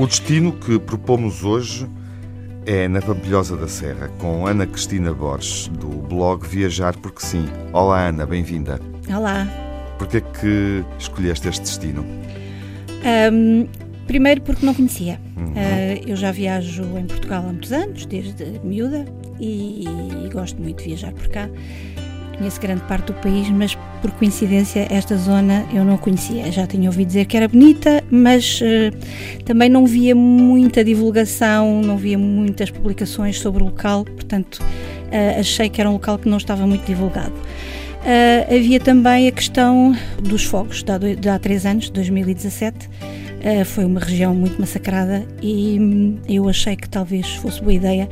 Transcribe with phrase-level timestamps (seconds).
[0.00, 1.86] O destino que propomos hoje
[2.64, 7.44] é na Pampilhosa da Serra, com Ana Cristina Borges, do blog Viajar Porque Sim.
[7.70, 8.80] Olá, Ana, bem-vinda.
[9.14, 9.46] Olá.
[9.98, 12.02] Porquê é que escolheste este destino?
[13.30, 13.68] Um,
[14.06, 15.20] primeiro porque não conhecia.
[15.36, 15.50] Uhum.
[15.50, 19.04] Uh, eu já viajo em Portugal há muitos anos, desde miúda,
[19.38, 19.84] e,
[20.24, 21.46] e gosto muito de viajar por cá
[22.40, 26.50] conheço grande parte do país, mas por coincidência esta zona eu não conhecia.
[26.50, 31.96] Já tinha ouvido dizer que era bonita, mas uh, também não via muita divulgação, não
[31.96, 36.36] via muitas publicações sobre o local, portanto uh, achei que era um local que não
[36.38, 37.32] estava muito divulgado.
[37.32, 42.88] Uh, havia também a questão dos fogos, de há, três anos, 2017.
[42.88, 48.08] Uh, foi uma região muito massacrada e hum, eu achei que talvez fosse boa ideia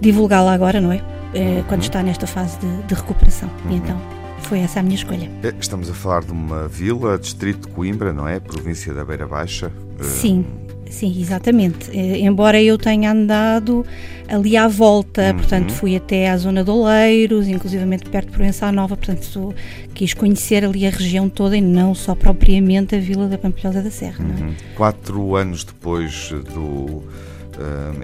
[0.00, 1.00] divulgá-la agora, não é?
[1.36, 3.50] Eh, quando está nesta fase de, de recuperação.
[3.66, 3.76] E uhum.
[3.76, 4.00] então
[4.46, 5.28] foi essa a minha escolha.
[5.42, 8.38] Eh, estamos a falar de uma vila, distrito de Coimbra, não é?
[8.38, 9.72] Província da Beira Baixa.
[9.98, 10.44] Eh, sim.
[10.88, 11.90] Sim, exatamente.
[11.90, 13.84] Embora eu tenha andado
[14.28, 15.36] ali à volta, uhum.
[15.36, 19.52] portanto fui até à zona de Oleiros, inclusivamente perto de Provença Nova, portanto
[19.92, 23.90] quis conhecer ali a região toda e não só propriamente a vila da Pampilhosa da
[23.90, 24.24] Serra.
[24.24, 24.42] É?
[24.42, 24.50] Uhum.
[24.50, 24.74] É?
[24.76, 27.02] Quatro anos depois do,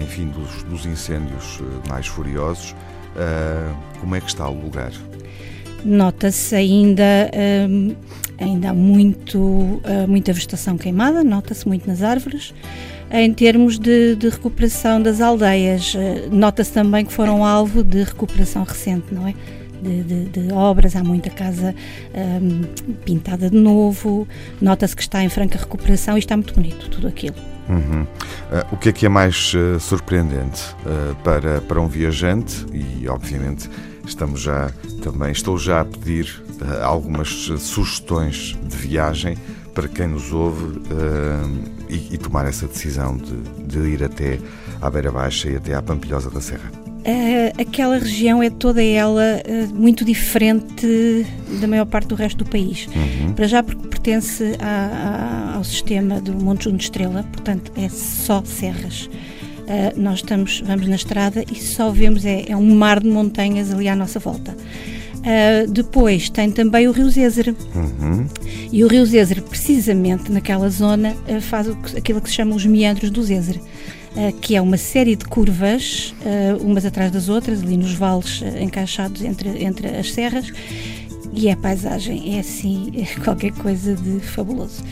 [0.00, 2.74] enfim, dos, dos incêndios mais furiosos,
[4.00, 4.90] como é que está o lugar?
[5.84, 7.96] Nota-se ainda, uh,
[8.38, 12.54] ainda muito, uh, muita vegetação queimada, nota-se muito nas árvores.
[13.12, 15.96] Em termos de, de recuperação das aldeias,
[16.30, 19.34] nota-se também que foram alvo de recuperação recente, não é?
[19.82, 21.74] De, de, de, obras, há muita casa
[22.14, 22.62] um,
[23.04, 24.28] pintada de novo,
[24.60, 27.34] nota-se que está em franca recuperação e está muito bonito tudo aquilo.
[27.70, 28.02] Uhum.
[28.02, 28.06] Uh,
[28.72, 32.66] o que é que é mais uh, surpreendente uh, para, para um viajante?
[32.72, 33.70] E obviamente
[34.04, 34.70] estamos já
[35.02, 36.42] também estou já a pedir
[36.82, 39.36] algumas sugestões de viagem
[39.74, 40.80] para quem nos ouve
[41.88, 44.38] e, e, tomar essa decisão de, de ir até
[44.80, 46.70] à Beira Baixa e até à Pampilhosa da Serra.
[47.00, 51.26] Uh, aquela região é toda ela uh, muito diferente
[51.58, 52.88] da maior parte do resto do país.
[52.94, 53.32] Uhum.
[53.32, 58.42] Para já porque pertence a, a, ao sistema do Monte Junto Estrela, portanto é só
[58.44, 59.08] serras.
[59.70, 63.72] Uh, nós estamos, vamos na estrada e só vemos é, é, um mar de montanhas
[63.72, 64.56] ali à nossa volta.
[65.68, 67.54] depois tem também o Rio Zézer.
[67.74, 68.26] Uhum.
[68.72, 73.10] E o Rio Zézer, precisamente naquela zona, faz o, aquilo que se chama os meandros
[73.10, 73.60] do Zézer.
[74.40, 76.12] Que é uma série de curvas,
[76.60, 80.52] umas atrás das outras, ali nos vales encaixados entre, entre as serras,
[81.32, 84.82] e a paisagem é assim, é qualquer coisa de fabuloso.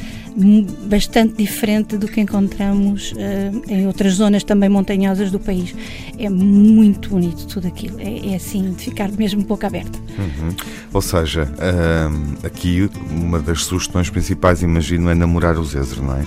[0.88, 5.74] Bastante diferente do que encontramos uh, em outras zonas também montanhosas do país.
[6.16, 7.98] É muito bonito tudo aquilo.
[7.98, 9.98] É, é assim, de ficar mesmo boca aberta.
[10.16, 10.54] Uhum.
[10.92, 16.24] Ou seja, uh, aqui uma das sugestões principais, imagino, é namorar o Zézer, não é?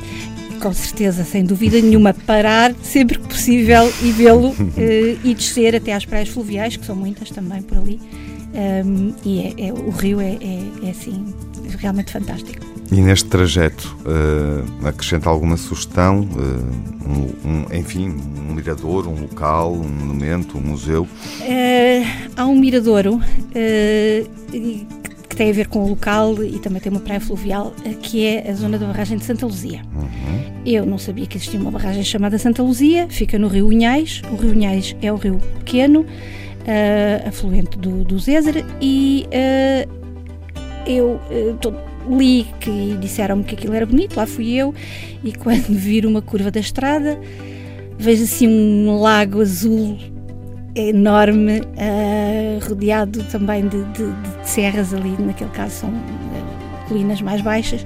[0.62, 5.92] com certeza, sem dúvida nenhuma, parar sempre que possível e vê-lo uh, e descer até
[5.94, 8.00] às praias fluviais, que são muitas também por ali.
[8.54, 11.34] Um, e é, é, o rio é, é, é, assim
[11.78, 12.66] realmente fantástico.
[12.92, 19.74] E neste trajeto uh, acrescenta alguma sugestão, uh, um, um, enfim, um mirador, um local,
[19.74, 21.08] um monumento, um museu?
[22.36, 23.22] há um miradouro
[25.32, 28.52] que tem a ver com o local e também tem uma praia fluvial, que é
[28.52, 29.82] a zona da barragem de Santa Luzia.
[29.96, 30.52] Uhum.
[30.66, 34.22] Eu não sabia que existia uma barragem chamada Santa Luzia, fica no Rio Unhais.
[34.30, 36.06] O Rio Unhais é o rio pequeno,
[36.62, 40.02] uh, afluente do, do Zézer, e uh,
[40.86, 44.74] eu uh, li que disseram-me que aquilo era bonito, lá fui eu,
[45.24, 47.20] e quando vir uma curva da estrada,
[47.98, 49.98] vejo assim um lago azul
[50.76, 55.94] enorme, uh, rodeado também de, de, de, serras ali, naquele caso são
[56.88, 57.86] colinas mais baixas,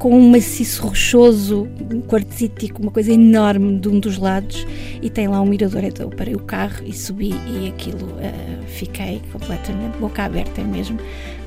[0.00, 4.66] com um maciço rochoso, um quartzítico, uma coisa enorme de um dos lados,
[5.02, 5.84] e tem lá um mirador.
[5.84, 10.98] Então eu parei o carro e subi, e aquilo uh, fiquei completamente boca aberta mesmo,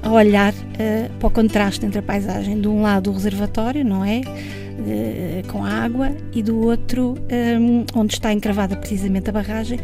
[0.04, 2.62] a olhar uh, para o contraste entre a paisagem.
[2.62, 4.22] De um lado o reservatório, não é?
[4.22, 7.16] Uh, com a água, e do outro,
[7.60, 9.80] um, onde está encravada precisamente a barragem,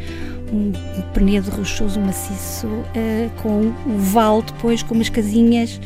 [0.54, 2.68] um, um penedo rochoso maciço,
[3.42, 5.82] com o vale depois, com umas casinhas.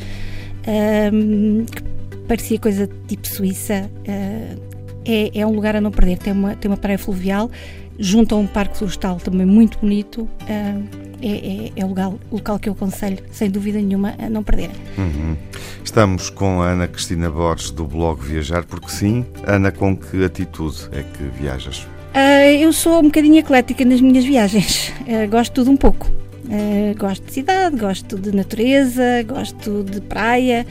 [0.66, 1.93] Um, que
[2.26, 3.90] parecia coisa tipo Suíça.
[4.00, 4.74] Uh,
[5.06, 6.18] é, é, um lugar a não perder.
[6.18, 7.50] Tem uma, tem uma praia fluvial,
[7.98, 10.22] junto a um parque florestal também muito bonito.
[10.42, 14.42] Uh, é, é, é, o local, local que eu aconselho, sem dúvida nenhuma, a não
[14.42, 14.70] perder.
[14.98, 15.36] Uhum.
[15.82, 20.88] Estamos com a Ana Cristina Borges do blog Viajar, porque sim, Ana, com que atitude
[20.92, 21.86] é que viajas?
[22.14, 24.92] Uh, eu sou um bocadinho eclética nas minhas viagens.
[25.00, 26.10] Uh, gosto de tudo um pouco.
[26.44, 30.66] Uh, gosto de cidade, gosto de natureza, gosto de praia.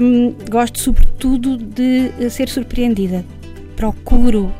[0.00, 3.24] Um, gosto sobretudo de ser surpreendida.
[3.74, 4.52] procuro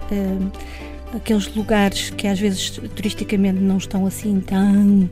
[1.15, 5.09] aqueles lugares que às vezes turisticamente não estão assim tão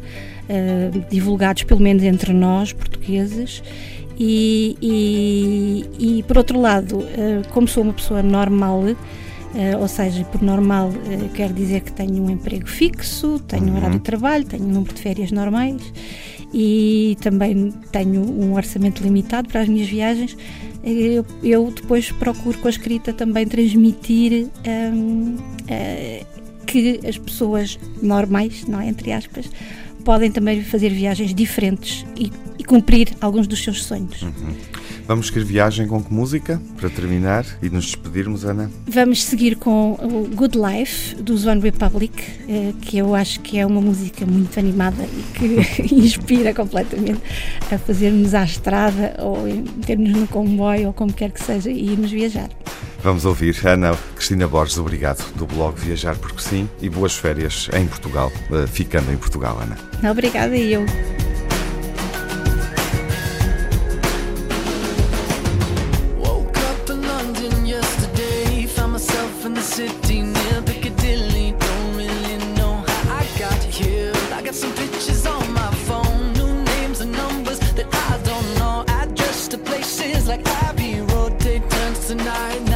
[0.49, 3.63] uh, divulgados, pelo menos entre nós portugueses.
[4.19, 8.85] E, e, e por outro lado, uh, como sou uma pessoa normal,
[9.81, 13.99] ou seja, por normal uh, quer dizer que tenho um emprego fixo, tenho um horário
[13.99, 15.81] de trabalho, tenho um número de férias normais
[16.53, 20.37] e também tenho um orçamento limitado para as minhas viagens.
[20.83, 24.49] Eu, eu depois procuro com a escrita também transmitir
[24.93, 25.37] um,
[26.67, 29.49] que as pessoas normais, não é, entre aspas,
[30.05, 34.23] podem também fazer viagens diferentes e, e cumprir alguns dos seus sonhos.
[34.23, 34.55] Uhum.
[35.07, 38.71] Vamos seguir viagem com que música para terminar e nos despedirmos, Ana?
[38.87, 43.67] Vamos seguir com o Good Life dos One Republic, eh, que eu acho que é
[43.67, 47.21] uma música muito animada e que inspira completamente
[47.71, 49.45] a fazermos à estrada ou
[49.85, 52.49] termos no comboio ou como quer que seja e irmos viajar.
[53.03, 57.87] Vamos ouvir Ana Cristina Borges, obrigado, do blog Viajar Porque Sim e boas férias em
[57.87, 59.77] Portugal, eh, ficando em Portugal, Ana.
[60.11, 60.87] Obrigada e eu.
[82.35, 82.74] night.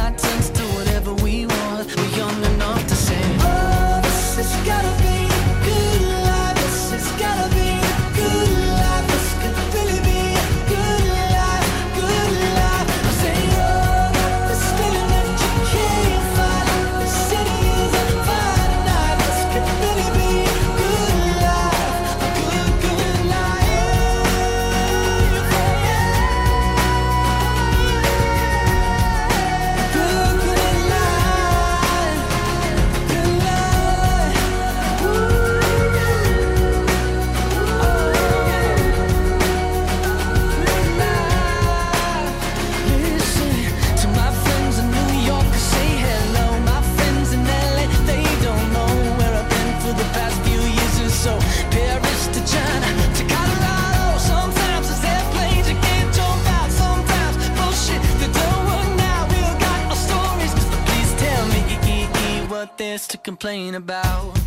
[63.07, 64.37] To complain about